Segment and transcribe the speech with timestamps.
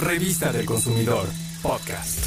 [0.00, 1.28] Revista del Consumidor,
[1.60, 2.18] podcast.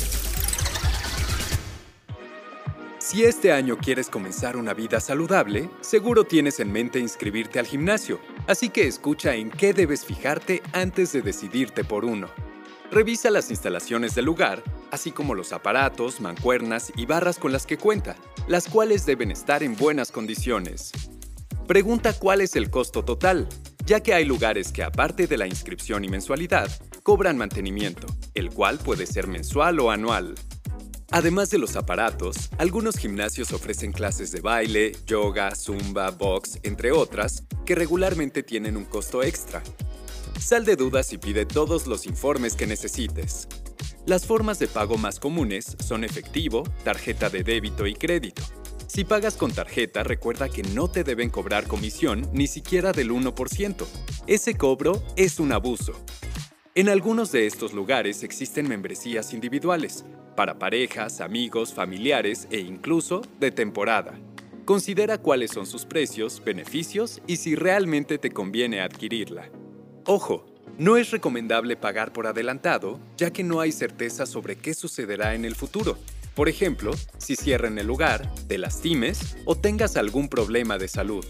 [3.00, 8.20] Si este año quieres comenzar una vida saludable, seguro tienes en mente inscribirte al gimnasio,
[8.46, 12.28] así que escucha en qué debes fijarte antes de decidirte por uno.
[12.92, 14.62] Revisa las instalaciones del lugar,
[14.92, 18.16] así como los aparatos, mancuernas y barras con las que cuenta,
[18.48, 20.92] las cuales deben estar en buenas condiciones.
[21.66, 23.50] Pregunta cuál es el costo total,
[23.86, 26.70] ya que hay lugares que aparte de la inscripción y mensualidad,
[27.04, 30.36] cobran mantenimiento, el cual puede ser mensual o anual.
[31.12, 37.44] Además de los aparatos, algunos gimnasios ofrecen clases de baile, yoga, zumba, box, entre otras,
[37.66, 39.62] que regularmente tienen un costo extra.
[40.40, 43.48] Sal de dudas y pide todos los informes que necesites.
[44.06, 48.42] Las formas de pago más comunes son efectivo, tarjeta de débito y crédito.
[48.94, 53.88] Si pagas con tarjeta, recuerda que no te deben cobrar comisión ni siquiera del 1%.
[54.28, 55.94] Ese cobro es un abuso.
[56.76, 63.50] En algunos de estos lugares existen membresías individuales, para parejas, amigos, familiares e incluso de
[63.50, 64.14] temporada.
[64.64, 69.50] Considera cuáles son sus precios, beneficios y si realmente te conviene adquirirla.
[70.06, 70.46] Ojo,
[70.78, 75.46] no es recomendable pagar por adelantado, ya que no hay certeza sobre qué sucederá en
[75.46, 75.98] el futuro.
[76.36, 81.26] Por ejemplo, si cierran el lugar, te lastimes o tengas algún problema de salud.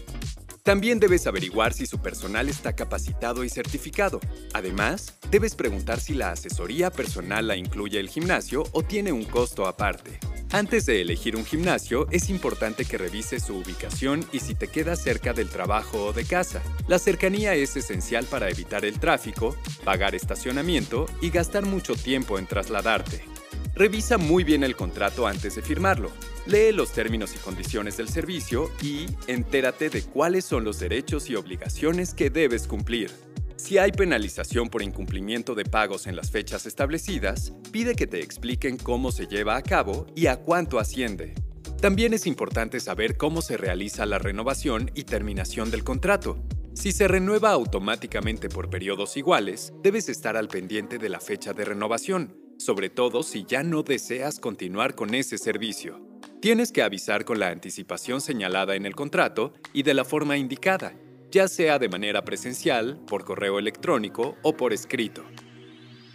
[0.62, 4.18] También debes averiguar si su personal está capacitado y certificado.
[4.54, 9.66] Además, debes preguntar si la asesoría personal la incluye el gimnasio o tiene un costo
[9.66, 10.18] aparte.
[10.52, 14.96] Antes de elegir un gimnasio, es importante que revises su ubicación y si te queda
[14.96, 16.62] cerca del trabajo o de casa.
[16.88, 22.46] La cercanía es esencial para evitar el tráfico, pagar estacionamiento y gastar mucho tiempo en
[22.46, 23.33] trasladarte.
[23.76, 26.12] Revisa muy bien el contrato antes de firmarlo.
[26.46, 31.34] Lee los términos y condiciones del servicio y entérate de cuáles son los derechos y
[31.34, 33.10] obligaciones que debes cumplir.
[33.56, 38.76] Si hay penalización por incumplimiento de pagos en las fechas establecidas, pide que te expliquen
[38.76, 41.34] cómo se lleva a cabo y a cuánto asciende.
[41.80, 46.38] También es importante saber cómo se realiza la renovación y terminación del contrato.
[46.74, 51.64] Si se renueva automáticamente por periodos iguales, debes estar al pendiente de la fecha de
[51.64, 56.00] renovación sobre todo si ya no deseas continuar con ese servicio.
[56.40, 60.94] Tienes que avisar con la anticipación señalada en el contrato y de la forma indicada,
[61.30, 65.24] ya sea de manera presencial, por correo electrónico o por escrito.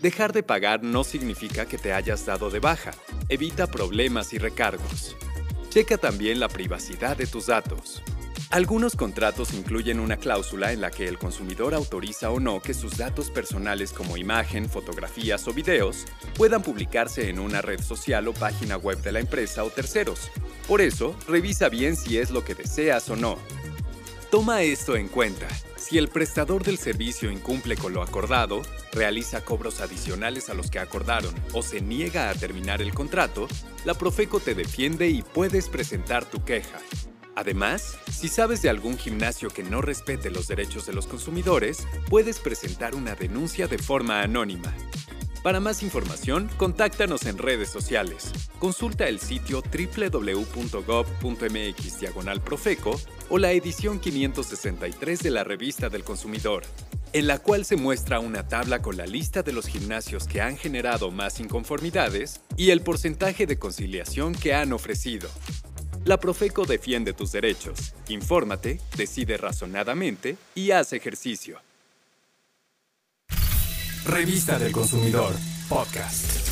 [0.01, 2.91] Dejar de pagar no significa que te hayas dado de baja.
[3.27, 5.15] Evita problemas y recargos.
[5.69, 8.01] Checa también la privacidad de tus datos.
[8.49, 12.97] Algunos contratos incluyen una cláusula en la que el consumidor autoriza o no que sus
[12.97, 16.05] datos personales como imagen, fotografías o videos
[16.35, 20.31] puedan publicarse en una red social o página web de la empresa o terceros.
[20.67, 23.37] Por eso, revisa bien si es lo que deseas o no.
[24.31, 25.47] Toma esto en cuenta.
[25.77, 28.61] Si el prestador del servicio incumple con lo acordado,
[28.91, 33.47] realiza cobros adicionales a los que acordaron o se niega a terminar el contrato,
[33.85, 36.79] la Profeco te defiende y puedes presentar tu queja.
[37.39, 42.37] Además, si sabes de algún gimnasio que no respete los derechos de los consumidores, puedes
[42.37, 44.75] presentar una denuncia de forma anónima.
[45.41, 48.33] Para más información, contáctanos en redes sociales.
[48.59, 50.83] Consulta el sitio www.gov.mx
[52.43, 56.63] Profeco o la edición 563 de la Revista del Consumidor,
[57.13, 60.57] en la cual se muestra una tabla con la lista de los gimnasios que han
[60.57, 65.29] generado más inconformidades y el porcentaje de conciliación que han ofrecido.
[66.05, 67.93] La Profeco defiende tus derechos.
[68.07, 71.59] Infórmate, decide razonadamente y haz ejercicio.
[74.05, 75.33] Revista del Consumidor,
[75.67, 76.48] podcast.